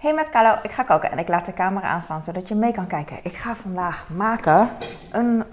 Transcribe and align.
Hey 0.00 0.14
met 0.14 0.28
Carlo, 0.30 0.58
ik 0.62 0.70
ga 0.70 0.82
koken 0.82 1.10
en 1.10 1.18
ik 1.18 1.28
laat 1.28 1.46
de 1.46 1.52
camera 1.52 1.86
aanstaan 1.86 2.22
zodat 2.22 2.48
je 2.48 2.54
mee 2.54 2.72
kan 2.72 2.86
kijken. 2.86 3.18
Ik 3.22 3.36
ga 3.36 3.54
vandaag 3.54 4.08
maken 4.08 4.70
een... 5.10 5.44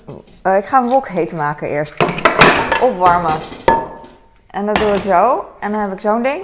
eh, 0.41 0.57
ik 0.57 0.65
ga 0.65 0.77
een 0.77 0.87
wok 0.87 1.07
heet 1.07 1.33
maken 1.33 1.67
eerst. 1.67 2.03
Opwarmen. 2.81 3.39
En 4.47 4.65
dat 4.65 4.75
doe 4.75 4.91
ik 4.91 5.01
zo. 5.01 5.45
En 5.59 5.71
dan 5.71 5.81
heb 5.81 5.91
ik 5.91 5.99
zo'n 5.99 6.21
ding. 6.21 6.43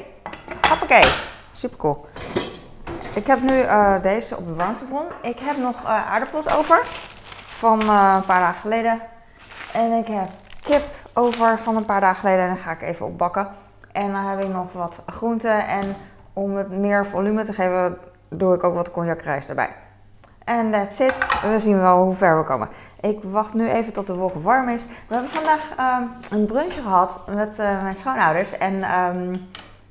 Hoppakee. 0.70 1.12
Super 1.52 1.78
cool. 1.78 2.06
Ik 3.14 3.28
heb 3.28 3.42
nu 3.42 3.60
eh, 3.60 4.02
deze 4.02 4.38
op 4.38 4.46
de 4.46 4.54
warmtebron. 4.54 5.06
Ik 5.22 5.40
heb 5.40 5.58
nog 5.58 5.84
eh, 5.84 6.12
aardappels 6.12 6.58
over. 6.58 6.80
Van 7.46 7.80
een 7.80 8.26
paar 8.26 8.40
dagen 8.40 8.62
geleden. 8.62 9.02
En 9.74 9.92
ik 9.92 10.08
heb 10.08 10.30
kip 10.62 10.84
over 11.14 11.60
van 11.60 11.76
een 11.76 11.86
paar 11.86 12.02
dagen 12.02 12.20
geleden. 12.20 12.42
En 12.42 12.48
dan 12.48 12.58
ga 12.58 12.72
ik 12.72 12.82
even 12.82 13.06
opbakken. 13.06 13.48
En 13.92 14.12
dan 14.12 14.26
heb 14.26 14.42
ik 14.42 14.50
nog 14.50 14.74
wat 14.74 15.04
groenten. 15.06 15.68
En 15.68 15.96
om 16.34 16.56
het 16.56 16.70
meer 16.70 17.06
volume 17.06 17.44
te 17.44 17.54
geven, 17.54 17.98
doe 18.30 18.54
ik 18.54 18.64
ook 18.64 18.76
wat 18.76 18.92
cognacrijst 18.92 19.50
erbij. 19.50 19.76
En 20.44 20.72
that's 20.72 21.00
it. 21.00 21.42
We 21.42 21.60
zien 21.60 21.80
wel 21.80 22.04
hoe 22.04 22.16
ver 22.16 22.38
we 22.38 22.44
komen. 22.44 22.68
Ik 23.02 23.20
wacht 23.24 23.54
nu 23.54 23.70
even 23.70 23.94
tot 23.94 24.08
de 24.08 24.16
wok 24.16 24.34
warm 24.34 24.70
is. 24.70 24.86
We 24.86 25.14
hebben 25.14 25.32
vandaag 25.32 25.76
ehm, 25.78 26.04
een 26.40 26.46
brunch 26.46 26.74
gehad 26.74 27.22
met 27.36 27.60
eh, 27.60 27.82
mijn 27.84 27.96
schoonouders 27.96 28.58
en 28.58 28.84
ehm, 28.84 29.36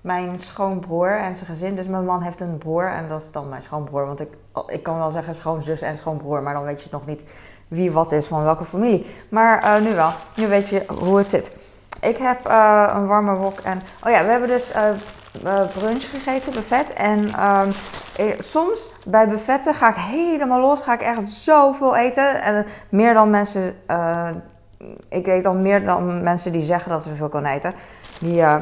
mijn 0.00 0.40
schoonbroer 0.40 1.18
en 1.18 1.36
zijn 1.36 1.50
gezin. 1.50 1.74
Dus 1.74 1.86
mijn 1.86 2.04
man 2.04 2.22
heeft 2.22 2.40
een 2.40 2.58
broer 2.58 2.86
en 2.86 3.08
dat 3.08 3.22
is 3.22 3.30
dan 3.30 3.48
mijn 3.48 3.62
schoonbroer. 3.62 4.06
Want 4.06 4.20
ik, 4.20 4.28
ik 4.66 4.82
kan 4.82 4.98
wel 4.98 5.10
zeggen 5.10 5.34
schoonzus 5.34 5.80
en 5.80 5.96
schoonbroer, 5.96 6.42
maar 6.42 6.54
dan 6.54 6.64
weet 6.64 6.82
je 6.82 6.88
nog 6.92 7.06
niet 7.06 7.32
wie 7.68 7.92
wat 7.92 8.12
is 8.12 8.26
van 8.26 8.42
welke 8.42 8.64
familie. 8.64 9.06
Maar 9.28 9.62
eh, 9.62 9.82
nu 9.82 9.94
wel. 9.94 10.10
Nu 10.36 10.48
weet 10.48 10.68
je 10.68 10.84
hoe 11.00 11.18
het 11.18 11.30
zit. 11.30 11.56
Ik 12.00 12.16
heb 12.16 12.46
eh, 12.46 12.92
een 12.94 13.06
warme 13.06 13.34
wok 13.34 13.58
en... 13.58 13.80
Oh 14.04 14.10
ja, 14.10 14.24
we 14.24 14.30
hebben 14.30 14.48
dus 14.48 14.72
brunch 15.78 16.10
gegeten, 16.10 16.52
buffet. 16.52 16.92
En 16.92 17.34
ehm, 17.34 17.70
eh, 18.16 18.40
soms 18.40 18.88
bij 19.06 19.28
buffetten 19.28 19.74
ga 19.74 19.88
ik 19.88 19.96
helemaal 19.96 20.60
los. 20.60 20.80
Ga 20.82 20.92
ik 20.92 21.02
echt 21.02 21.22
zoveel 21.28 21.96
eten. 21.96 22.42
En 22.42 22.56
eh, 22.64 22.70
meer 22.88 23.14
dan 23.14 23.30
mensen... 23.30 23.74
eh, 23.86 24.28
ik 25.08 25.24
weet 25.24 25.42
dan 25.42 25.62
meer 25.62 25.84
dan 25.84 26.22
mensen 26.22 26.52
die 26.52 26.62
zeggen 26.64 26.90
dat 26.90 27.02
ze 27.02 27.14
veel 27.14 27.28
kunnen 27.28 27.52
eten. 27.52 27.74
Die... 28.20 28.42
eh, 28.42 28.56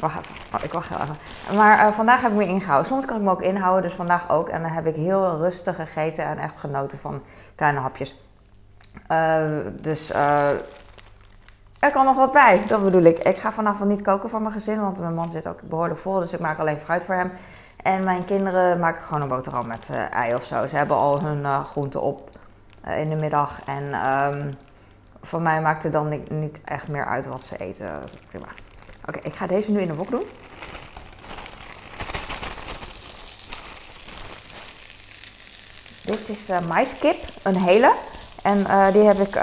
wacht 0.00 0.18
even. 0.18 0.56
Oh, 0.56 0.64
ik 0.64 0.72
wacht 0.72 0.88
heel 0.88 0.98
even. 1.00 1.56
Maar 1.56 1.78
eh, 1.78 1.92
vandaag 1.92 2.20
heb 2.22 2.30
ik 2.30 2.36
me 2.36 2.46
ingehouden. 2.46 2.86
Soms 2.86 3.04
kan 3.04 3.16
ik 3.16 3.22
me 3.22 3.30
ook 3.30 3.42
inhouden, 3.42 3.82
dus 3.82 3.92
vandaag 3.92 4.30
ook. 4.30 4.48
En 4.48 4.62
dan 4.62 4.70
heb 4.70 4.86
ik 4.86 4.94
heel 4.94 5.36
rustig 5.36 5.76
gegeten 5.76 6.24
en 6.24 6.38
echt 6.38 6.56
genoten 6.56 6.98
van 6.98 7.22
kleine 7.54 7.80
hapjes. 7.80 8.20
Eh, 9.08 9.42
dus 9.80 10.10
eh, 10.10 10.48
er 11.82 11.90
kan 11.90 12.04
nog 12.04 12.16
wat 12.16 12.32
bij, 12.32 12.66
dat 12.66 12.82
bedoel 12.84 13.02
ik. 13.02 13.18
Ik 13.18 13.36
ga 13.36 13.52
vanavond 13.52 13.88
niet 13.88 14.02
koken 14.02 14.28
voor 14.28 14.40
mijn 14.40 14.52
gezin, 14.52 14.80
want 14.80 15.00
mijn 15.00 15.14
man 15.14 15.30
zit 15.30 15.48
ook 15.48 15.62
behoorlijk 15.62 16.00
vol. 16.00 16.20
Dus 16.20 16.32
ik 16.32 16.40
maak 16.40 16.58
alleen 16.58 16.78
fruit 16.78 17.04
voor 17.04 17.14
hem. 17.14 17.32
En 17.76 18.04
mijn 18.04 18.24
kinderen 18.24 18.78
maken 18.78 19.02
gewoon 19.02 19.22
een 19.22 19.28
boterham 19.28 19.66
met 19.66 19.88
eh, 19.90 20.12
ei 20.14 20.34
of 20.34 20.44
zo. 20.44 20.66
Ze 20.66 20.76
hebben 20.76 20.96
al 20.96 21.22
hun 21.22 21.44
eh, 21.44 21.64
groenten 21.64 22.02
op 22.02 22.30
eh, 22.80 23.00
in 23.00 23.08
de 23.08 23.16
middag. 23.16 23.64
En 23.64 23.92
ehm, 23.92 24.50
voor 25.22 25.42
mij 25.42 25.60
maakt 25.60 25.82
het 25.82 25.92
dan 25.92 26.22
niet, 26.30 26.60
echt 26.64 26.88
meer 26.88 27.06
uit 27.06 27.26
wat 27.26 27.44
ze 27.44 27.56
eten. 27.56 28.02
Prima. 28.28 28.46
Oké, 29.06 29.18
ik 29.22 29.34
ga 29.34 29.46
deze 29.46 29.70
nu 29.70 29.80
in 29.80 29.88
de 29.88 29.94
wok 29.94 30.10
doen. 30.10 30.24
Dit 36.04 36.28
is 36.28 36.48
maiskip, 36.68 37.24
een 37.42 37.56
hele. 37.56 37.92
En 38.42 38.66
die 38.92 39.02
heb 39.02 39.18
ik. 39.18 39.36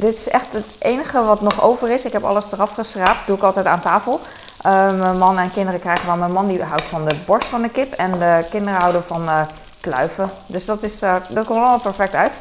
Dit 0.00 0.14
is 0.14 0.28
echt 0.28 0.52
het 0.52 0.66
enige 0.78 1.24
wat 1.24 1.40
nog 1.40 1.62
over 1.62 1.90
is. 1.90 2.04
Ik 2.04 2.12
heb 2.12 2.24
alles 2.24 2.52
eraf 2.52 2.74
geschraapt. 2.74 3.26
Doe 3.26 3.36
ik 3.36 3.42
altijd 3.42 3.66
aan 3.66 3.80
tafel. 3.80 4.20
Eh, 4.60 4.90
mijn 4.90 5.18
man 5.18 5.38
en 5.38 5.52
kinderen 5.52 5.80
krijgen 5.80 6.06
wel. 6.06 6.16
Mijn 6.16 6.32
man 6.32 6.48
die 6.48 6.62
houdt 6.62 6.86
van 6.86 7.04
de 7.04 7.14
borst 7.26 7.48
van 7.48 7.62
de 7.62 7.68
kip. 7.68 7.92
En 7.92 8.18
de 8.18 8.44
kinderen 8.50 8.80
houden 8.80 9.04
van 9.04 9.28
eh, 9.28 9.40
kluiven. 9.80 10.30
Dus 10.46 10.64
dat, 10.64 10.82
is, 10.82 11.02
eh, 11.02 11.14
dat 11.28 11.46
komt 11.46 11.58
allemaal 11.58 11.80
perfect 11.80 12.14
uit. 12.14 12.32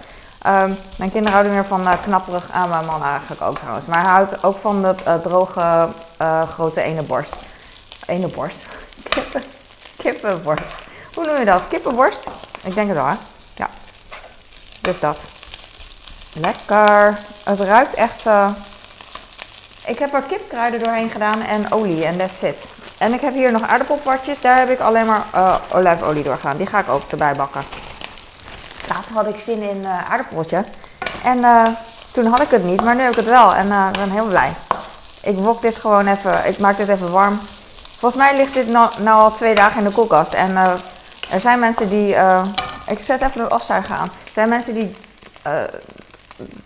Ehm, 0.42 0.72
mijn 0.98 1.12
kinderen 1.12 1.31
houden 1.31 1.54
meer 1.54 1.66
van 1.66 1.88
knapperig. 2.02 2.52
aan 2.52 2.70
mijn 2.70 2.86
man 2.86 3.04
eigenlijk 3.04 3.42
ook 3.42 3.58
trouwens. 3.58 3.86
Maar 3.86 4.02
hij 4.02 4.12
houdt 4.12 4.44
ook 4.44 4.58
van 4.58 4.81
de 4.81 5.19
droge, 5.22 5.90
grote 6.47 6.81
ene 6.81 7.02
borst. 7.02 7.36
Ene 8.06 8.28
borst? 8.28 8.56
Kippen. 9.09 9.42
Kippenborst. 9.97 10.63
Hoe 11.13 11.25
noem 11.25 11.38
je 11.40 11.46
dat? 11.46 11.68
Kippenborst? 11.69 12.28
Ik 12.63 12.75
denk 12.75 12.88
het 12.88 12.97
wel, 12.97 13.08
hè? 13.08 13.16
Ja. 13.56 13.69
Dus 14.81 15.00
dat. 15.00 15.18
Lekker. 16.33 17.17
Het 17.44 17.59
ruikt 17.59 17.94
echt... 17.94 18.25
eh, 18.25 18.49
Ik 19.85 19.99
heb 19.99 20.13
er 20.13 20.21
kipkruiden 20.21 20.83
doorheen 20.83 21.09
gedaan 21.09 21.41
en 21.41 21.71
olie 21.71 22.05
en 22.05 22.17
that's 22.17 22.41
it. 22.41 22.66
En 22.97 23.13
ik 23.13 23.21
heb 23.21 23.33
hier 23.33 23.51
nog 23.51 23.61
aardappelpartjes. 23.61 24.41
Daar 24.41 24.57
heb 24.57 24.69
ik 24.69 24.79
alleen 24.79 25.05
maar 25.05 25.23
eh, 25.33 25.55
olijfolie 25.73 26.23
door 26.23 26.35
gedaan. 26.35 26.57
Die 26.57 26.67
ga 26.67 26.79
ik 26.79 26.89
ook 26.89 27.01
erbij 27.11 27.33
bakken. 27.33 27.63
Later 28.89 29.13
had 29.13 29.27
ik 29.27 29.41
zin 29.45 29.61
in 29.69 29.85
eh 29.85 30.11
aardappeltje. 30.11 30.63
En 31.23 31.39
toen 32.11 32.25
had 32.25 32.41
ik 32.41 32.50
het 32.50 32.63
niet, 32.63 32.81
maar 32.83 32.95
nu 32.95 33.01
heb 33.01 33.11
ik 33.11 33.15
het 33.17 33.25
wel. 33.25 33.55
En 33.55 33.65
ik 33.71 33.97
ben 34.00 34.11
heel 34.11 34.25
blij. 34.27 34.53
Ik 35.21 35.38
wok 35.38 35.61
dit 35.61 35.77
gewoon 35.77 36.07
even. 36.07 36.47
Ik 36.47 36.57
maak 36.59 36.77
dit 36.77 36.89
even 36.89 37.11
warm. 37.11 37.39
Volgens 37.97 38.23
mij 38.23 38.35
ligt 38.35 38.53
dit 38.53 38.67
nou, 38.67 38.89
nou 39.00 39.21
al 39.21 39.31
twee 39.31 39.55
dagen 39.55 39.77
in 39.77 39.83
de 39.88 39.91
koelkast. 39.94 40.33
En 40.33 40.55
er 41.29 41.39
zijn 41.39 41.59
mensen 41.59 41.89
die. 41.89 42.15
ik 42.88 43.00
zet 43.00 43.21
even 43.21 43.44
de 43.44 43.50
afzuiger 43.50 43.95
aan. 43.95 44.11
Er 44.25 44.31
zijn 44.33 44.50
mensen 44.50 44.73
die 44.73 44.95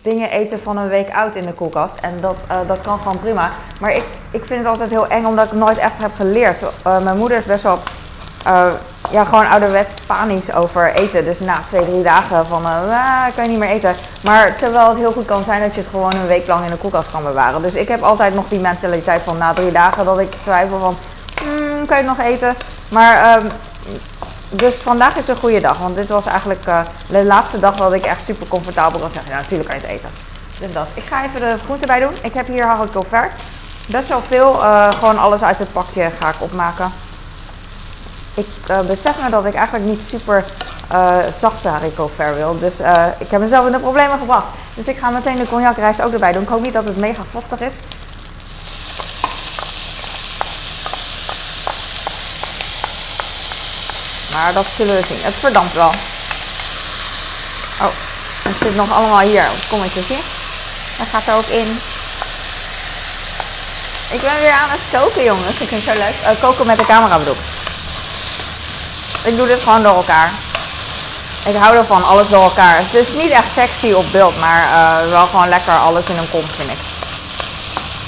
dingen 0.02 0.30
eten 0.30 0.58
van 0.58 0.76
een 0.76 0.88
week 0.88 1.14
oud 1.14 1.34
in 1.34 1.46
de 1.46 1.52
koelkast. 1.52 1.94
En 2.00 2.18
dat, 2.20 2.36
eh, 2.46 2.56
dat 2.66 2.80
kan 2.80 2.98
gewoon 2.98 3.18
prima. 3.20 3.50
Maar 3.80 3.92
ik, 3.92 4.04
ik 4.30 4.44
vind 4.44 4.58
het 4.58 4.68
altijd 4.68 4.90
heel 4.90 5.06
eng 5.06 5.24
omdat 5.24 5.46
ik 5.46 5.52
nooit 5.52 5.78
echt 5.78 5.98
heb 5.98 6.14
geleerd. 6.16 6.56
Eh, 6.82 6.98
mijn 6.98 7.16
moeder 7.18 7.38
is 7.38 7.44
best 7.44 7.62
wel. 7.62 7.78
eh, 8.44 8.66
ja, 9.10 9.24
gewoon 9.24 9.46
ouderwets 9.48 9.92
panisch 10.06 10.52
over 10.54 10.94
eten. 10.94 11.24
Dus 11.24 11.40
na 11.40 11.60
twee, 11.68 11.84
drie 11.86 12.02
dagen 12.02 12.46
van, 12.46 12.64
ah, 12.66 13.24
kan 13.36 13.48
niet 13.48 13.58
meer 13.58 13.68
eten. 13.68 13.94
Maar 14.20 14.56
terwijl 14.56 14.88
het 14.88 14.98
heel 14.98 15.12
goed 15.12 15.24
kan 15.26 15.44
zijn 15.44 15.60
dat 15.62 15.74
je 15.74 15.80
het 15.80 15.90
gewoon 15.90 16.14
een 16.14 16.26
week 16.26 16.46
lang 16.46 16.64
in 16.64 16.70
de 16.70 16.76
koelkast 16.76 17.10
kan 17.10 17.22
bewaren. 17.22 17.62
Dus 17.62 17.74
ik 17.74 17.88
heb 17.88 18.02
altijd 18.02 18.34
nog 18.34 18.48
die 18.48 18.60
mentaliteit 18.60 19.22
van 19.22 19.38
na 19.38 19.52
drie 19.52 19.72
dagen 19.72 20.04
dat 20.04 20.18
ik 20.18 20.30
twijfel 20.42 20.78
van, 20.78 20.94
hmm, 21.42 21.86
kan 21.86 21.96
je 21.98 22.04
het 22.08 22.16
nog 22.16 22.26
eten? 22.26 22.56
Maar, 22.88 23.22
ehm, 23.22 23.46
dus 24.50 24.74
vandaag 24.74 25.16
is 25.16 25.28
een 25.28 25.36
goede 25.36 25.60
dag. 25.60 25.78
Want 25.78 25.96
dit 25.96 26.08
was 26.08 26.26
eigenlijk 26.26 26.66
eh, 26.66 26.80
de 27.08 27.24
laatste 27.24 27.58
dag 27.60 27.76
dat 27.76 27.92
ik 27.92 28.04
echt 28.04 28.24
super 28.24 28.46
comfortabel 28.46 29.00
kan 29.00 29.10
zeggen, 29.10 29.30
ja 29.30 29.36
natuurlijk 29.36 29.68
kan 29.68 29.78
je 29.78 29.86
het 29.86 29.94
eten. 29.96 30.10
Dus 30.60 30.72
dat. 30.72 30.88
Ik 30.94 31.02
ga 31.02 31.24
even 31.24 31.40
de 31.40 31.56
groenten 31.64 31.86
bij 31.86 32.00
doen. 32.00 32.12
Ik 32.22 32.34
heb 32.34 32.46
hier 32.46 32.66
haricot 32.66 33.06
vert. 33.08 33.40
Best 33.86 34.08
wel 34.08 34.22
veel. 34.28 34.62
eh, 34.62 34.92
gewoon 34.92 35.18
alles 35.18 35.42
uit 35.42 35.58
het 35.58 35.72
pakje 35.72 36.10
ga 36.20 36.28
ik 36.28 36.34
opmaken. 36.38 36.92
Ik 38.34 38.46
eh, 38.66 38.80
besef 38.80 39.22
me 39.22 39.30
dat 39.30 39.44
ik 39.44 39.54
eigenlijk 39.54 39.86
niet 39.86 40.02
super 40.02 40.44
zachte 41.38 41.68
haricot 41.68 42.12
wil. 42.16 42.58
Dus 42.58 42.80
ik 43.18 43.30
heb 43.30 43.40
mezelf 43.40 43.66
in 43.66 43.72
de 43.72 43.78
problemen 43.78 44.18
gebracht. 44.18 44.46
Dus 44.74 44.86
ik 44.86 44.98
ga 44.98 45.10
meteen 45.10 45.36
de 45.36 45.48
cognacrijst 45.48 46.02
ook 46.02 46.12
erbij 46.12 46.32
doen. 46.32 46.42
Ik 46.42 46.48
hoop 46.48 46.62
niet 46.62 46.72
dat 46.72 46.84
het 46.84 46.96
mega 46.96 47.22
vochtig 47.30 47.60
is. 47.60 47.74
Maar 54.32 54.52
dat 54.52 54.66
zullen 54.76 54.96
we 54.96 55.06
zien. 55.06 55.18
Het 55.22 55.34
verdampt 55.34 55.72
wel. 55.72 55.92
Oh, 57.80 57.94
het 58.42 58.56
zit 58.58 58.74
nog 58.74 58.92
allemaal 58.92 59.20
hier 59.20 59.46
op 59.70 59.80
het 59.82 60.06
je? 60.06 60.18
Dat 60.98 61.06
gaat 61.12 61.28
er 61.28 61.34
ook 61.34 61.46
in. 61.46 61.80
Ik 64.10 64.20
ben 64.20 64.40
weer 64.40 64.52
aan 64.52 64.70
het 64.70 64.80
koken, 64.92 65.24
jongens. 65.24 65.58
Ik 65.58 65.68
vind 65.68 65.84
het 65.84 65.94
zo 65.94 65.98
leuk. 65.98 66.14
Eh, 66.22 66.40
koken 66.40 66.66
met 66.66 66.78
de 66.78 66.84
camera 66.84 67.18
bedoel 67.18 67.34
ik. 67.34 67.40
Ik 69.24 69.36
doe 69.36 69.46
dit 69.46 69.60
gewoon 69.62 69.82
door 69.82 69.94
elkaar. 69.96 70.32
Ik 71.44 71.56
hou 71.56 71.76
ervan, 71.76 72.04
alles 72.04 72.28
door 72.28 72.42
elkaar. 72.42 72.76
Het 72.78 72.94
is 72.94 73.12
niet 73.12 73.30
echt 73.30 73.52
sexy 73.52 73.92
op 73.92 74.04
beeld, 74.12 74.40
maar 74.40 74.62
eh, 74.70 75.10
wel 75.10 75.26
gewoon 75.26 75.48
lekker 75.48 75.74
alles 75.74 76.08
in 76.08 76.18
een 76.18 76.30
kom, 76.30 76.44
vind 76.56 76.70
ik. 76.70 76.78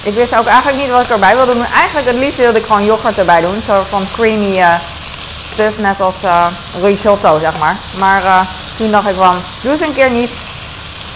Ik 0.03 0.15
wist 0.15 0.37
ook 0.37 0.47
eigenlijk 0.47 0.79
niet 0.79 0.91
wat 0.91 1.03
ik 1.03 1.11
erbij 1.11 1.37
wilde 1.37 1.53
doen. 1.53 1.67
Eigenlijk 1.75 2.07
het 2.07 2.19
liefst 2.19 2.39
wilde 2.39 2.59
ik 2.59 2.67
gewoon 2.67 2.85
yoghurt 2.85 3.19
erbij 3.19 3.41
doen. 3.41 3.63
Zo 3.67 3.85
van 3.89 4.07
creamy 4.13 4.61
eh, 4.61 4.75
net 5.78 6.00
als 6.00 6.22
eh, 6.22 6.47
risotto, 6.81 7.39
zeg 7.39 7.59
maar. 7.59 7.77
Maar 7.98 8.24
eh, 8.24 8.41
toen 8.77 8.91
dacht 8.91 9.09
ik 9.09 9.15
van, 9.15 9.36
doe 9.62 9.71
eens 9.71 9.80
een 9.80 9.95
keer 9.95 10.10
niet. 10.10 10.30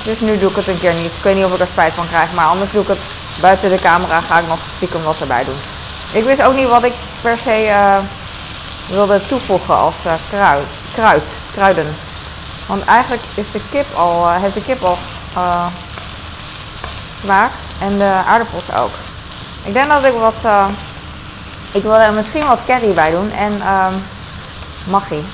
Dus 0.05 0.21
nu 0.21 0.39
doe 0.39 0.51
ik 0.51 0.57
het 0.57 0.69
een 0.69 0.81
keer 0.81 0.95
niet. 0.95 1.13
Ik 1.17 1.23
weet 1.23 1.35
niet 1.35 1.45
of 1.45 1.55
ik 1.55 1.61
er 1.61 1.67
spijt 1.67 1.93
van 1.93 2.09
krijg, 2.09 2.33
maar 2.33 2.47
anders 2.47 2.71
doe 2.71 2.83
ik 2.83 2.89
het 2.89 2.99
buiten 3.41 3.71
de 3.71 3.79
camera. 3.79 4.21
Ga 4.21 4.39
ik 4.39 4.47
nog 4.49 4.59
stiekem 4.77 5.03
wat 5.03 5.21
erbij 5.21 5.45
doen. 5.45 5.59
Ik 6.13 6.25
wist 6.25 6.43
ook 6.43 6.55
niet 6.55 6.69
wat 6.69 6.85
ik 6.85 6.93
per 7.23 7.39
se 7.39 7.51
eh, 7.51 7.99
wilde 8.87 9.27
toevoegen 9.27 9.77
als 9.77 9.97
kruid, 10.31 10.67
kruid, 10.95 11.37
kruiden. 11.53 11.97
Want 12.67 12.85
eigenlijk 12.85 13.23
is 13.35 13.51
de 13.51 13.61
kip 13.71 13.87
al, 13.95 14.31
heeft 14.31 14.55
de 14.55 14.63
kip 14.63 14.83
al 14.83 14.99
smaak 17.23 17.51
en 17.81 17.99
de 17.99 18.13
aardappels 18.27 18.75
ook. 18.77 18.93
Ik 19.63 19.73
denk 19.73 19.89
dat 19.91 20.05
ik 20.05 20.15
wat, 20.19 20.53
ik 21.73 21.83
wil 21.83 21.95
er 21.95 22.13
misschien 22.13 22.47
wat 22.47 22.59
curry 22.67 22.93
bij 22.93 23.11
doen 23.11 23.33
en 23.33 23.63
ehm 24.85 24.91
maggi. 24.91 25.25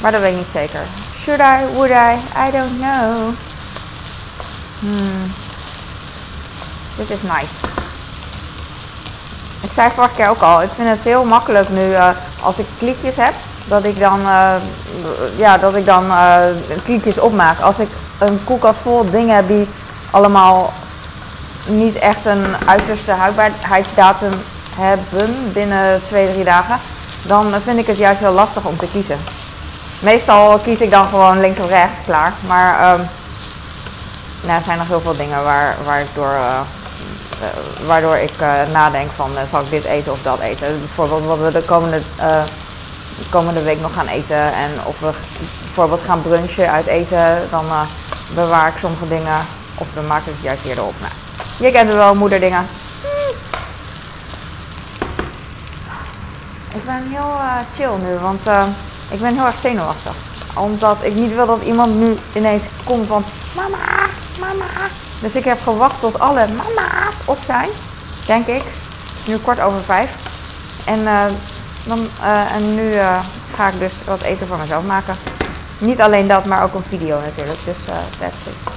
Maar 0.00 0.12
dat 0.12 0.20
weet 0.20 0.32
ik 0.32 0.38
niet 0.38 0.50
zeker. 0.52 0.80
Should 1.18 1.40
I, 1.40 1.74
would 1.74 1.90
I, 1.90 2.18
I 2.48 2.50
don't 2.50 2.78
know. 2.78 3.34
Hmm. 4.78 5.32
Dit 6.96 7.10
is 7.10 7.22
nice. 7.22 7.66
Ik 9.60 9.72
zei 9.72 9.90
vorige 9.90 10.14
keer 10.14 10.28
ook 10.28 10.42
al, 10.42 10.62
ik 10.62 10.70
vind 10.74 10.88
het 10.88 11.04
heel 11.04 11.24
makkelijk 11.24 11.68
nu, 11.68 11.92
eh, 11.92 12.08
als 12.40 12.58
ik 12.58 12.66
kliekjes 12.78 13.16
heb, 13.16 13.34
dat 13.64 13.84
ik 13.84 13.98
dan, 13.98 14.20
uh, 14.20 14.54
ja, 15.36 15.58
dat 15.58 15.76
ik 15.76 15.86
dan 15.86 16.06
uh, 16.06 16.36
kliekjes 16.84 17.18
opmaak. 17.18 17.60
Als 17.60 17.78
ik 17.78 17.88
een 18.18 18.44
koelkast 18.44 18.80
vol 18.80 19.10
dingen 19.10 19.36
heb 19.36 19.48
die 19.48 19.68
allemaal 20.10 20.72
niet 21.66 21.94
echt 21.94 22.24
een 22.24 22.44
uiterste 22.66 23.12
houdbaarheidsdatum 23.12 24.32
hebben 24.76 25.52
binnen 25.52 26.00
twee, 26.06 26.32
drie 26.32 26.44
dagen, 26.44 26.78
dan 27.26 27.54
vind 27.62 27.78
ik 27.78 27.86
het 27.86 27.98
juist 27.98 28.20
heel 28.20 28.32
lastig 28.32 28.64
om 28.64 28.76
te 28.76 28.88
kiezen. 28.92 29.18
Meestal 29.98 30.58
kies 30.58 30.80
ik 30.80 30.90
dan 30.90 31.06
gewoon 31.06 31.40
links 31.40 31.58
of 31.58 31.68
rechts, 31.68 31.98
klaar. 32.04 32.32
Maar 32.46 32.92
um, 32.92 33.08
nou, 34.40 34.58
er 34.58 34.64
zijn 34.64 34.78
nog 34.78 34.86
heel 34.86 35.00
veel 35.00 35.16
dingen 35.16 35.44
waar, 35.44 35.76
waar 35.84 36.04
door, 36.14 36.32
uh, 36.32 36.60
waardoor 37.86 38.16
ik 38.16 38.32
uh, 38.40 38.52
nadenk 38.72 39.10
van 39.10 39.30
zal 39.50 39.60
ik 39.60 39.70
dit 39.70 39.84
eten 39.84 40.12
of 40.12 40.22
dat 40.22 40.38
eten. 40.38 40.78
Bijvoorbeeld 40.78 41.24
wat 41.24 41.38
we 41.38 41.52
de 41.52 41.64
komende, 41.64 42.00
de 42.16 43.24
komende 43.30 43.62
week 43.62 43.80
nog 43.80 43.94
gaan 43.94 44.08
eten 44.08 44.52
en 44.52 44.70
of 44.84 45.00
we 45.00 45.10
bijvoorbeeld 45.64 46.02
gaan 46.02 46.22
brunchen 46.22 46.70
uit 46.70 46.86
eten, 46.86 47.48
dan 47.50 47.64
bewaar 48.34 48.68
ik 48.68 48.74
sommige 48.80 49.08
dingen 49.08 49.46
of 49.74 49.86
dan 49.94 50.06
maak 50.06 50.20
ik 50.20 50.32
het 50.32 50.42
juist 50.42 50.64
eerder 50.64 50.84
op. 50.84 50.94
Nou, 51.00 51.12
je 51.56 51.70
kent 51.70 51.88
het 51.88 51.96
wel, 51.96 52.14
moederdingen. 52.14 52.66
Ik 56.74 56.84
ben 56.84 57.02
heel 57.08 57.32
chill 57.76 58.06
nu, 58.06 58.18
want 58.18 58.46
ik 59.10 59.20
ben 59.20 59.34
heel 59.34 59.46
erg 59.46 59.58
zenuwachtig. 59.58 60.12
Omdat 60.54 60.96
ik 61.02 61.14
niet 61.14 61.34
wil 61.34 61.46
dat 61.46 61.62
iemand 61.62 61.94
nu 61.94 62.18
ineens 62.32 62.64
komt 62.84 63.06
van 63.06 63.24
mama, 63.56 64.06
mama. 64.40 64.64
Dus 65.20 65.34
ik 65.34 65.44
heb 65.44 65.62
gewacht 65.62 66.00
tot 66.00 66.18
alle 66.18 66.46
mama's 66.46 67.16
op 67.24 67.38
zijn, 67.44 67.68
denk 68.26 68.46
ik. 68.46 68.62
Het 68.62 69.18
is 69.20 69.26
nu 69.26 69.38
kwart 69.38 69.60
over 69.60 69.80
vijf. 69.80 70.14
En, 70.84 70.98
uh, 71.00 71.24
dan, 71.84 72.08
en 72.54 72.74
nu 72.74 72.92
ga 73.54 73.68
ik 73.68 73.78
dus 73.78 73.94
wat 74.04 74.22
eten 74.22 74.46
voor 74.46 74.58
mezelf 74.58 74.84
maken. 74.84 75.14
Niet 75.78 76.00
alleen 76.00 76.28
dat, 76.28 76.46
maar 76.46 76.62
ook 76.62 76.74
een 76.74 76.84
video 76.88 77.20
natuurlijk. 77.20 77.64
Dus 77.64 77.78
that's 78.18 78.46
it. 78.46 78.72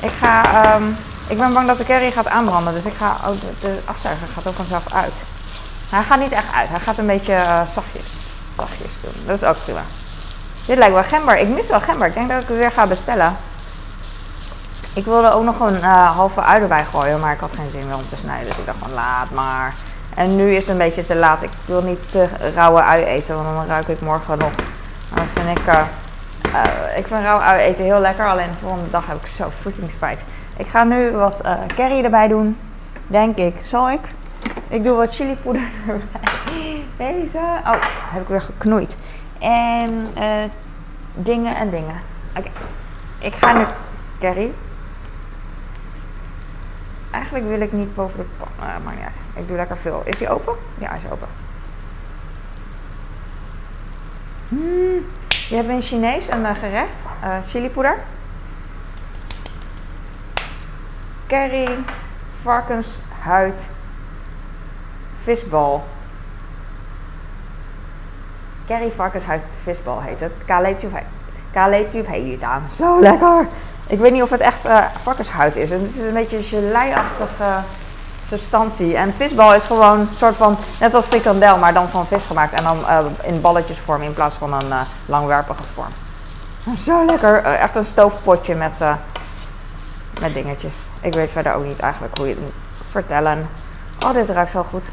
Ik 0.00 0.12
ga, 0.20 0.42
um, 0.74 0.96
ik 1.28 1.38
ben 1.38 1.52
bang 1.52 1.66
dat 1.66 1.78
de 1.78 1.84
curry 1.84 2.10
gaat 2.10 2.28
aanbranden. 2.28 2.74
Dus 2.74 2.84
ik 2.84 2.94
ga 2.98 3.16
ook, 3.26 3.40
de 3.60 3.78
afzuiger 3.84 4.26
gaat 4.34 4.46
ook 4.46 4.54
vanzelf 4.54 4.92
uit. 4.92 5.14
Hij 5.90 6.02
gaat 6.02 6.18
niet 6.18 6.32
echt 6.32 6.54
uit. 6.54 6.68
Hij 6.68 6.80
gaat 6.80 6.98
een 6.98 7.06
beetje 7.06 7.44
zachtjes 7.66 8.20
zachtjes 8.56 8.92
doen. 9.02 9.26
Dat 9.26 9.36
is 9.36 9.44
ook 9.44 9.56
prima. 9.62 9.82
Dit 10.66 10.78
lijkt 10.78 10.94
wel 10.94 11.02
gember. 11.02 11.38
Ik 11.38 11.48
mis 11.48 11.66
wel 11.66 11.80
gember. 11.80 12.06
Ik 12.06 12.14
denk 12.14 12.28
dat 12.28 12.42
ik 12.42 12.48
het 12.48 12.56
weer 12.56 12.72
ga 12.72 12.86
bestellen. 12.86 13.36
Ik 14.92 15.04
wilde 15.04 15.32
ook 15.32 15.44
nog 15.44 15.60
een 15.60 15.76
uh, 15.76 16.16
halve 16.16 16.40
ui 16.40 16.62
erbij 16.62 16.84
gooien, 16.84 17.20
maar 17.20 17.32
ik 17.32 17.40
had 17.40 17.54
geen 17.54 17.70
zin 17.70 17.86
meer 17.86 17.96
om 17.96 18.08
te 18.08 18.16
snijden. 18.16 18.48
Dus 18.48 18.56
ik 18.56 18.66
dacht 18.66 18.78
van 18.78 18.92
laat 18.92 19.30
maar. 19.30 19.74
En 20.14 20.36
nu 20.36 20.54
is 20.54 20.60
het 20.60 20.68
een 20.68 20.78
beetje 20.78 21.04
te 21.04 21.16
laat. 21.16 21.42
Ik 21.42 21.50
wil 21.64 21.82
niet 21.82 22.10
te 22.10 22.28
rauwe 22.54 22.82
ui 22.82 23.04
eten, 23.04 23.34
want 23.34 23.56
dan 23.56 23.66
ruik 23.66 23.88
ik 23.88 24.00
morgen 24.00 24.38
nog. 24.38 24.52
Dat 25.14 25.24
vind 25.34 25.58
ik... 25.58 25.66
Uh, 25.66 25.80
uh, 26.54 26.98
ik 26.98 27.06
vind 27.06 27.22
rauwe 27.22 27.42
ui 27.42 27.60
eten 27.60 27.84
heel 27.84 28.00
lekker, 28.00 28.28
alleen 28.28 28.50
de 28.50 28.58
volgende 28.60 28.90
dag 28.90 29.06
heb 29.06 29.24
ik 29.24 29.30
zo 29.30 29.50
freaking 29.60 29.90
spijt. 29.90 30.24
Ik 30.56 30.66
ga 30.66 30.84
nu 30.84 31.10
wat 31.10 31.42
curry 31.66 32.04
erbij 32.04 32.28
doen, 32.28 32.58
denk 33.06 33.36
ik. 33.36 33.54
Zal 33.62 33.90
ik? 33.90 34.00
Ik 34.70 34.84
doe 34.84 34.96
wat 34.96 35.14
chilipoeder 35.14 35.62
erbij. 35.88 36.84
Deze. 36.96 37.38
Oh, 37.38 37.82
heb 37.96 38.22
ik 38.22 38.28
weer 38.28 38.42
geknoeid. 38.42 38.96
En 39.38 40.06
uh, 40.18 40.44
dingen 41.14 41.56
en 41.56 41.70
dingen. 41.70 42.00
Oké. 42.36 42.50
Ik 43.18 43.34
ga 43.34 43.52
nu 43.52 43.64
curry. 44.18 44.52
Eigenlijk 47.10 47.46
wil 47.46 47.60
ik 47.60 47.72
niet 47.72 47.94
boven 47.94 48.18
de 48.18 48.26
pan. 48.38 48.48
Uh, 48.58 48.74
maar 48.84 48.94
uit. 49.02 49.18
Ik 49.34 49.48
doe 49.48 49.56
lekker 49.56 49.76
veel. 49.76 50.02
Is 50.04 50.18
die 50.18 50.28
open? 50.28 50.54
Ja, 50.78 50.88
hij 50.88 50.98
is 50.98 51.10
open. 51.10 51.28
Mm. 54.48 55.06
Je 55.48 55.56
hebt 55.56 55.68
in 55.68 55.82
Chinees 55.82 56.28
een 56.28 56.40
uh, 56.40 56.54
gerecht. 56.54 57.02
Chilipoeder. 57.46 57.98
Curry. 61.26 61.78
Varkenshuid 62.42 63.70
visbal. 65.22 65.84
Kerry 68.66 68.92
Varkenshuis 68.96 69.42
visbal 69.62 70.00
heet 70.00 70.20
het. 70.20 70.32
Kale-tube 71.52 72.10
heet 72.10 72.42
aan. 72.42 72.62
Zo 72.72 73.00
lekker! 73.00 73.46
Ik 73.86 73.98
weet 73.98 74.12
niet 74.12 74.22
of 74.22 74.30
het 74.30 74.40
echt 74.40 74.66
uh, 74.66 74.84
varkenshuid 74.96 75.56
is. 75.56 75.70
Het 75.70 75.80
is 75.80 75.98
een 75.98 76.12
beetje 76.12 76.42
gelei-achtige 76.42 77.58
substantie. 78.28 78.96
En 78.96 79.14
visbal 79.14 79.54
is 79.54 79.64
gewoon 79.64 79.98
een 79.98 80.08
soort 80.14 80.36
van, 80.36 80.56
net 80.80 80.94
als 80.94 81.06
frikandel, 81.06 81.58
maar 81.58 81.72
dan 81.72 81.88
van 81.88 82.06
vis 82.06 82.26
gemaakt. 82.26 82.52
En 82.52 82.64
dan 82.64 82.78
uh, 82.78 82.98
in 83.22 83.40
balletjesvorm 83.40 84.02
in 84.02 84.14
plaats 84.14 84.34
van 84.36 84.52
een 84.52 84.72
langwerpige 85.06 85.62
vorm. 85.74 85.92
Zo 86.76 87.04
lekker. 87.04 87.44
echt 87.44 87.76
een 87.76 87.84
stoofpotje 87.84 88.54
met, 88.54 88.78
met 90.20 90.34
dingetjes. 90.34 90.74
Ik 91.00 91.14
weet 91.14 91.30
verder 91.30 91.54
ook 91.54 91.64
niet 91.64 91.78
eigenlijk 91.78 92.16
hoe 92.18 92.26
je 92.26 92.34
het 92.34 92.42
moet 92.42 92.58
vertellen. 92.90 93.48
Oh, 94.04 94.12
dit 94.12 94.28
ruikt 94.28 94.50
zo 94.50 94.62
goed. 94.62 94.90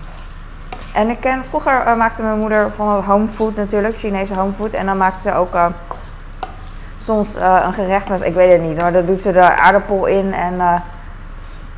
En 0.98 1.10
ik 1.10 1.20
ken, 1.20 1.44
vroeger 1.46 1.88
uh, 1.88 1.96
maakte 1.96 2.22
mijn 2.22 2.38
moeder 2.40 2.72
van 2.72 3.04
homefood 3.04 3.56
natuurlijk, 3.56 3.98
Chinese 3.98 4.34
homefood. 4.34 4.74
En 4.74 4.86
dan 4.86 4.98
maakte 4.98 5.22
ze 5.22 5.34
ook 5.34 5.56
uh, 5.56 5.66
soms 7.02 7.36
uh, 7.36 7.64
een 7.66 7.74
gerecht 7.74 8.10
met, 8.10 8.22
ik 8.22 8.34
weet 8.34 8.52
het 8.52 8.62
niet, 8.62 8.78
maar 8.78 8.92
dan 8.92 9.06
doet 9.06 9.20
ze 9.20 9.32
de 9.32 9.56
aardappel 9.56 10.06
in. 10.06 10.34
En, 10.34 10.84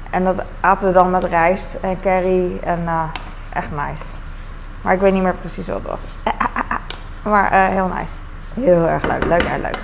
en 0.09 0.23
dat 0.23 0.43
aten 0.59 0.87
we 0.87 0.93
dan 0.93 1.09
met 1.09 1.23
rijst 1.23 1.73
en 1.73 2.01
curry. 2.01 2.59
En 2.63 2.87
echt 3.53 3.71
nice. 3.71 4.05
Maar 4.81 4.93
ik 4.93 4.99
weet 4.99 5.13
niet 5.13 5.23
meer 5.23 5.33
precies 5.33 5.67
wat 5.67 5.77
het 5.77 5.87
was. 5.87 6.03
Maar 7.31 7.53
heel 7.53 7.87
nice. 7.87 8.13
Heel 8.53 8.87
erg 8.87 9.03
leuk. 9.03 9.25
Leuk 9.25 9.43
en 9.43 9.61
leuk. 9.61 9.79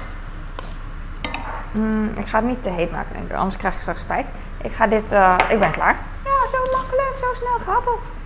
Mm, 1.72 2.12
ik 2.16 2.28
ga 2.28 2.38
het 2.38 2.48
niet 2.48 2.64
te 2.64 2.70
heet 2.70 2.92
maken, 2.92 3.14
denk 3.14 3.26
ik. 3.26 3.38
Anders 3.38 3.58
krijg 3.58 3.74
ik 3.74 3.82
straks 3.82 4.00
spijt. 4.00 4.28
Ik 4.62 4.74
ga 4.74 4.88
dit... 4.88 5.12
ik 5.50 5.60
ben 5.60 5.72
klaar. 5.72 5.96
Ja, 6.24 6.48
zo 6.48 6.58
makkelijk. 6.72 7.14
Zo 7.18 7.26
snel 7.34 7.74
gaat 7.74 7.86
het. 7.86 8.25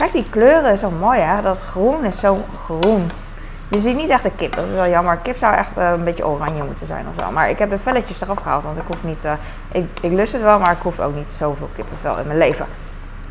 Kijk, 0.00 0.12
die 0.12 0.30
kleuren 0.30 0.78
zo 0.78 0.90
mooi 0.90 1.20
hè. 1.20 1.42
Dat 1.42 1.60
groen 1.60 2.04
is 2.04 2.20
zo 2.20 2.36
groen. 2.64 3.10
Je 3.68 3.78
ziet 3.78 3.96
niet 3.96 4.08
echt 4.08 4.22
de 4.22 4.30
kip, 4.30 4.54
dat 4.56 4.66
is 4.66 4.72
wel 4.72 4.88
jammer. 4.88 5.16
Kip 5.16 5.36
zou 5.36 5.54
echt 5.54 5.78
uh, 5.78 5.90
een 5.90 6.04
beetje 6.04 6.26
oranje 6.26 6.64
moeten 6.64 6.86
zijn 6.86 7.06
of 7.08 7.24
zo. 7.24 7.30
Maar 7.30 7.50
ik 7.50 7.58
heb 7.58 7.70
de 7.70 7.78
velletjes 7.78 8.20
eraf 8.20 8.38
gehaald, 8.38 8.64
want 8.64 8.76
ik 8.76 8.82
hoef 8.86 9.04
niet... 9.04 9.24
Uh, 9.24 9.32
ik, 9.72 9.88
ik 10.00 10.12
lust 10.12 10.32
het 10.32 10.42
wel, 10.42 10.58
maar 10.58 10.72
ik 10.72 10.82
hoef 10.82 11.00
ook 11.00 11.14
niet 11.14 11.32
zoveel 11.32 11.68
kippenvel 11.74 12.18
in 12.18 12.26
mijn 12.26 12.38
leven. 12.38 12.66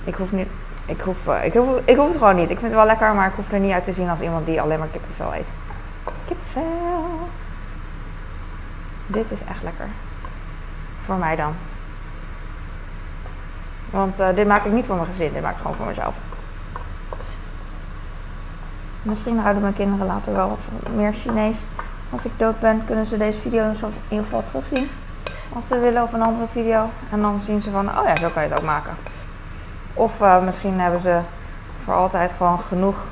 Ik 0.03 0.15
hoef 0.15 0.31
niet... 0.31 0.47
Ik 0.85 1.01
hoef, 1.01 1.27
uh, 1.27 1.45
ik, 1.45 1.53
hoef, 1.53 1.79
ik 1.85 1.95
hoef 1.95 2.07
het 2.07 2.17
gewoon 2.17 2.35
niet. 2.35 2.49
Ik 2.49 2.59
vind 2.59 2.71
het 2.71 2.79
wel 2.79 2.85
lekker, 2.85 3.13
maar 3.13 3.27
ik 3.27 3.35
hoef 3.35 3.51
er 3.51 3.59
niet 3.59 3.73
uit 3.73 3.83
te 3.83 3.93
zien 3.93 4.09
als 4.09 4.21
iemand 4.21 4.45
die 4.45 4.61
alleen 4.61 4.79
maar 4.79 4.87
kippenvel 4.87 5.35
eet. 5.35 5.51
Kippenvel. 6.25 7.29
Dit 9.07 9.31
is 9.31 9.43
echt 9.43 9.63
lekker. 9.63 9.87
Voor 10.97 11.15
mij 11.15 11.35
dan. 11.35 11.53
Want 13.89 14.17
dit 14.35 14.47
maak 14.47 14.65
ik 14.65 14.71
niet 14.71 14.85
voor 14.85 14.95
mijn 14.95 15.07
gezin, 15.07 15.33
dit 15.33 15.41
maak 15.41 15.53
ik 15.53 15.61
gewoon 15.61 15.75
voor 15.75 15.85
mezelf. 15.85 16.17
Misschien 19.01 19.39
houden 19.39 19.61
mijn 19.61 19.73
kinderen 19.73 20.05
later 20.05 20.33
wel 20.33 20.57
meer 20.95 21.13
Chinees. 21.13 21.65
Als 22.09 22.25
ik 22.25 22.31
dood 22.37 22.59
ben, 22.59 22.85
kunnen 22.85 23.05
ze 23.05 23.17
deze 23.17 23.39
video 23.39 23.63
in 23.63 23.75
ieder 24.07 24.25
geval 24.25 24.43
terugzien. 24.43 24.89
Als 25.53 25.67
ze 25.67 25.79
willen 25.79 26.03
of 26.03 26.13
een 26.13 26.21
andere 26.21 26.47
video. 26.47 26.89
En 27.11 27.21
dan 27.21 27.39
zien 27.39 27.61
ze 27.61 27.71
van, 27.71 27.97
oh 27.97 28.05
ja, 28.05 28.15
zo 28.15 28.29
kan 28.29 28.43
je 28.43 28.49
het 28.49 28.59
ook 28.59 28.65
maken. 28.65 28.97
Of 29.93 30.21
uh, 30.21 30.43
misschien 30.43 30.79
hebben 30.79 30.99
ze 30.99 31.21
voor 31.83 31.93
altijd 31.93 32.31
gewoon 32.31 32.59
genoeg 32.59 33.05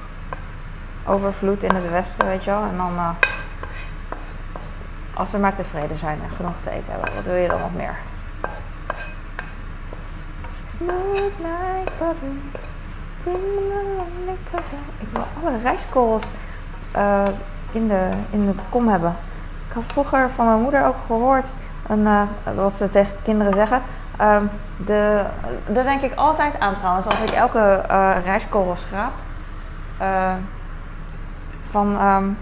overvloed 1.05 1.63
in 1.63 1.75
het 1.75 1.89
westen, 1.89 2.27
weet 2.27 2.43
je 2.43 2.49
wel. 2.49 2.63
En 2.63 2.77
dan, 2.77 2.93
uh, 2.95 3.09
als 5.13 5.29
ze 5.29 5.39
maar 5.39 5.55
tevreden 5.55 5.97
zijn 5.97 6.19
en 6.23 6.35
genoeg 6.35 6.57
te 6.61 6.69
eten 6.69 6.91
hebben, 6.91 7.15
wat 7.15 7.23
wil 7.23 7.35
je 7.35 7.47
dan 7.47 7.59
nog 7.59 7.73
meer? 7.73 7.95
Smooth 10.67 11.37
like 11.37 11.91
butter. 11.99 12.66
Ik 14.97 15.07
wil 15.11 15.23
alle 15.41 15.57
rijstkorrels 15.63 16.25
uh, 16.95 17.23
in, 17.71 17.87
de, 17.87 18.09
in 18.29 18.45
de 18.45 18.53
kom 18.69 18.87
hebben. 18.87 19.15
Ik 19.67 19.73
had 19.73 19.83
vroeger 19.83 20.29
van 20.29 20.45
mijn 20.45 20.61
moeder 20.61 20.85
ook 20.85 20.95
gehoord 21.05 21.45
een, 21.87 21.99
uh, 21.99 22.21
wat 22.55 22.73
ze 22.73 22.89
tegen 22.89 23.15
kinderen 23.23 23.53
zeggen. 23.53 23.81
Uh, 24.21 24.41
de, 24.85 25.25
daar 25.67 25.83
denk 25.83 26.01
ik 26.01 26.15
altijd 26.15 26.59
aan 26.59 26.73
trouwens, 26.73 27.05
als 27.05 27.21
ik 27.21 27.29
elke 27.29 27.83
uh, 27.91 28.15
rijstkorrel 28.23 28.75
schraap. 28.75 29.13
van 31.61 32.01
um, 32.01 32.37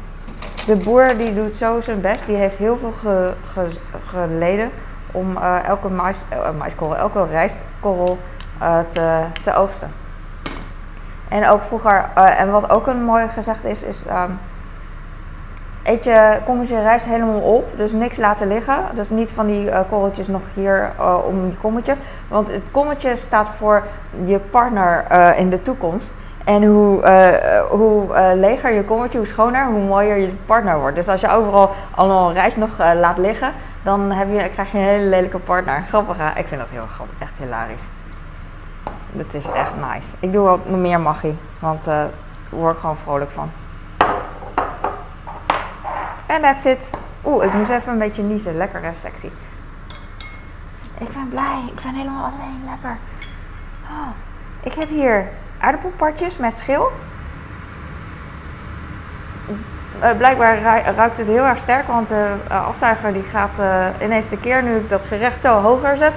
de 0.65 0.75
boer 0.75 1.17
die 1.17 1.33
doet 1.33 1.55
zo 1.55 1.81
zijn 1.81 2.01
best, 2.01 2.25
die 2.25 2.35
heeft 2.35 2.57
heel 2.57 2.77
veel 2.77 2.91
ge, 2.91 3.33
ge, 3.43 3.67
geleden 4.05 4.71
om 5.11 5.37
elke 5.65 5.89
mais, 5.89 6.21
maiskorrel, 6.57 6.97
elke 6.97 7.25
rijstkorrel 7.25 8.19
te, 8.91 9.25
te 9.43 9.53
oogsten. 9.53 10.04
En 11.27 11.47
ook 11.47 11.63
vroeger, 11.63 12.05
uh, 12.17 12.39
en 12.39 12.51
wat 12.51 12.69
ook 12.69 12.87
een 12.87 13.03
mooi 13.03 13.27
gezegd 13.27 13.65
is, 13.65 13.83
is 13.83 14.05
um, 14.07 14.39
eet 15.83 16.03
je 16.03 16.37
kommetje 16.45 16.81
rijst 16.81 17.05
helemaal 17.05 17.39
op. 17.39 17.77
Dus 17.77 17.91
niks 17.91 18.17
laten 18.17 18.47
liggen. 18.47 18.77
Dus 18.93 19.09
niet 19.09 19.31
van 19.31 19.47
die 19.47 19.65
uh, 19.65 19.79
korreltjes 19.89 20.27
nog 20.27 20.41
hier 20.53 20.91
uh, 20.99 21.17
om 21.27 21.49
die 21.49 21.57
kommetje. 21.57 21.95
Want 22.27 22.47
het 22.51 22.63
kommetje 22.71 23.15
staat 23.15 23.49
voor 23.57 23.83
je 24.25 24.39
partner 24.39 25.05
in 25.37 25.49
de 25.49 25.61
toekomst. 25.61 26.13
En 26.45 26.63
hoe, 26.63 27.01
eh, 27.01 27.61
hoe 27.69 28.13
eh, 28.13 28.31
leger 28.35 28.73
je 28.73 28.83
kommertje, 28.83 29.17
hoe 29.17 29.27
schoner, 29.27 29.65
hoe 29.65 29.83
mooier 29.83 30.17
je 30.17 30.33
partner 30.45 30.79
wordt. 30.79 30.95
Dus 30.95 31.07
als 31.07 31.21
je 31.21 31.29
overal 31.29 31.75
allemaal 31.91 32.33
rijst 32.33 32.57
nog 32.57 32.79
eh, 32.79 32.91
laat 32.99 33.17
liggen, 33.17 33.51
dan 33.83 34.11
heb 34.11 34.27
je, 34.27 34.49
krijg 34.49 34.71
je 34.71 34.77
een 34.77 34.83
hele 34.83 35.09
lelijke 35.09 35.39
partner. 35.39 35.83
Grappig 35.87 36.17
hè? 36.17 36.39
Ik 36.39 36.47
vind 36.47 36.61
dat 36.61 36.69
heel. 36.69 36.85
Echt 37.19 37.37
hilarisch. 37.37 37.87
Dat 39.17 39.33
is 39.33 39.47
echt 39.47 39.73
nice. 39.75 40.15
Ik 40.19 40.33
doe 40.33 40.59
nog 40.65 40.79
meer 40.79 40.99
magie, 40.99 41.37
want 41.59 41.83
daar 41.83 42.09
word 42.49 42.73
ik 42.73 42.79
gewoon 42.79 42.97
vrolijk 42.97 43.31
van. 43.31 43.51
En 46.25 46.41
that's 46.41 46.65
it. 46.65 46.89
Oeh, 47.25 47.45
ik 47.45 47.53
moest 47.53 47.69
even 47.69 47.93
een 47.93 47.99
beetje 47.99 48.23
niezen. 48.23 48.57
Lekker 48.57 48.81
hè, 48.83 48.93
sexy. 48.93 49.29
Ik 50.97 51.13
ben 51.13 51.27
blij. 51.29 51.63
Ik 51.75 51.81
ben 51.83 51.93
helemaal 51.93 52.23
alleen. 52.23 52.61
Lekker. 52.65 52.97
Oh. 53.83 54.09
Ik 54.63 54.73
heb 54.73 54.89
hier 54.89 55.29
aardappelpartjes 55.59 56.37
met 56.37 56.57
schil. 56.57 56.91
Uh, 60.03 60.11
blijkbaar 60.17 60.61
ruikt 60.95 61.17
het 61.17 61.27
heel 61.27 61.43
erg 61.43 61.59
sterk, 61.59 61.87
want 61.87 62.09
de 62.09 62.33
uh, 62.51 62.67
afzuiger 62.67 63.13
die 63.13 63.23
gaat 63.23 63.59
uh, 63.59 63.85
ineens 64.01 64.29
de 64.29 64.37
keer 64.37 64.63
nu 64.63 64.75
ik 64.75 64.89
dat 64.89 65.01
gerecht 65.05 65.41
zo 65.41 65.61
hoger 65.61 65.97
zet, 65.97 66.13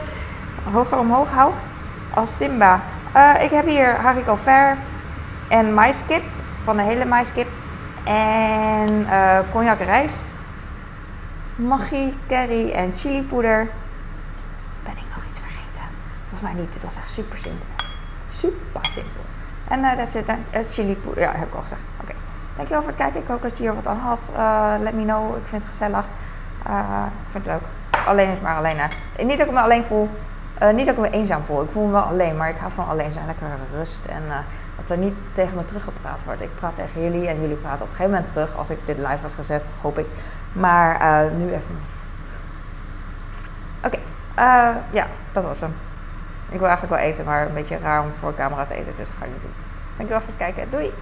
hoger 0.73 0.99
omhoog 0.99 1.31
hou, 1.31 1.53
als 2.19 2.37
Simba. 2.37 2.81
ik 3.41 3.51
heb 3.51 3.67
hier 3.67 3.95
haricot 3.95 4.39
ver 4.39 4.77
en 5.49 5.75
maiskip, 5.75 6.23
van 6.65 6.77
de 6.77 6.83
hele 6.83 7.05
maiskip. 7.05 7.49
En 8.05 9.07
cognac 9.53 9.81
rijst, 9.81 10.31
magie, 11.57 12.17
curry 12.29 12.71
en 12.71 12.93
chilipoeder. 12.93 13.69
Ben 14.83 14.93
ik 14.93 15.05
nog 15.15 15.25
iets 15.31 15.41
vergeten? 15.41 15.85
Volgens 16.21 16.41
mij 16.41 16.53
niet, 16.61 16.73
dit 16.73 16.83
was 16.83 16.97
echt 16.97 17.11
super 17.11 17.39
simpel. 17.39 17.67
Super 18.29 18.85
simpel. 18.85 19.23
En 19.69 19.81
uh, 19.81 19.93
that's 19.93 20.15
it. 20.15 20.27
Het 20.51 20.73
chili 20.73 20.97
poeder. 20.97 21.23
Ja, 21.23 21.33
heb 21.33 21.49
ik 21.49 21.55
al 21.55 21.63
gezegd. 21.63 21.81
Oké. 22.03 22.13
Dankjewel 22.57 22.83
voor 22.83 22.91
het 22.91 23.01
kijken. 23.01 23.21
Ik 23.21 23.29
hoop 23.29 23.43
dat 23.43 23.57
je 23.57 23.63
hier 23.63 23.75
wat 23.75 23.87
aan 23.87 23.99
had. 23.99 24.31
Uh, 24.37 24.75
let 24.81 24.95
me 24.95 25.03
know. 25.03 25.37
Ik 25.37 25.43
vind 25.47 25.63
het 25.63 25.71
gezellig. 25.71 26.05
Uh, 26.69 27.05
ik 27.07 27.31
vind 27.31 27.45
het 27.45 27.53
leuk. 27.53 27.63
Alleen 28.07 28.29
is 28.29 28.41
maar 28.41 28.57
alleen. 28.57 28.77
Niet 29.17 29.39
dat 29.39 29.47
ik 29.47 29.53
me 29.53 29.61
alleen 29.61 29.85
voel. 29.85 30.11
Niet 30.75 30.87
dat 30.87 30.95
ik 30.95 31.01
me 31.01 31.11
eenzaam 31.11 31.43
voel. 31.43 31.63
Ik 31.63 31.71
voel 31.71 31.87
me 31.87 31.93
wel 31.93 32.03
alleen. 32.03 32.37
Maar 32.37 32.49
ik 32.49 32.57
hou 32.57 32.73
van 32.73 32.89
alleen 32.89 33.13
zijn. 33.13 33.27
Lekker 33.27 33.47
rust. 33.75 34.07
En 34.07 34.23
dat 34.77 34.91
er 34.91 34.99
niet 34.99 35.15
tegen 35.33 35.57
me 35.57 35.65
teruggepraat 35.65 36.25
wordt. 36.25 36.41
Ik 36.41 36.55
praat 36.55 36.75
tegen 36.75 37.03
jullie. 37.03 37.29
En 37.29 37.41
jullie 37.41 37.57
praten 37.57 37.83
op 37.83 37.89
een 37.91 37.97
gegeven 37.97 38.11
moment 38.11 38.27
terug. 38.33 38.57
Als 38.57 38.71
ik 38.71 38.79
dit 38.85 38.97
live 38.97 39.19
heb 39.21 39.35
gezet. 39.35 39.69
Hoop 39.81 39.99
ik. 39.99 40.07
Maar 40.53 41.31
nu 41.31 41.53
even 41.53 41.75
niet. 41.75 41.97
Oké. 43.85 43.99
Ja, 44.91 45.07
dat 45.33 45.45
was 45.45 45.61
hem. 45.61 45.75
Ik 46.51 46.59
wil 46.59 46.69
eigenlijk 46.69 47.01
wel 47.01 47.11
eten, 47.11 47.25
maar 47.25 47.47
een 47.47 47.55
beetje 47.55 47.79
raar 47.79 48.03
om 48.03 48.13
voor 48.13 48.35
camera 48.35 48.65
te 48.65 48.75
eten, 48.75 48.93
dus 48.97 49.09
dat 49.09 49.17
ga 49.19 49.25
ik 49.25 49.31
niet 49.31 49.43
doen. 49.43 49.53
Dankjewel 49.97 50.21
voor 50.21 50.29
het 50.29 50.39
kijken. 50.39 50.71
Doei! 50.71 50.93